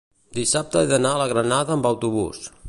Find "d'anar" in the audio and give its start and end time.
0.93-1.11